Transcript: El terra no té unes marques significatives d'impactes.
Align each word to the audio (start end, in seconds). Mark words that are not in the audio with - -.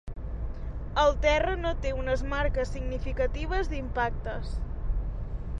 El 1.01 1.11
terra 1.25 1.53
no 1.65 1.73
té 1.83 1.93
unes 1.99 2.25
marques 2.33 2.73
significatives 2.79 3.73
d'impactes. 3.75 4.61